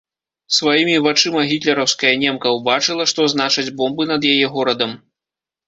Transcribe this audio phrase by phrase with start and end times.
[0.59, 5.01] Сваімі вачыма гітлераўская немка ўбачыла, што значаць бомбы над яе горадам.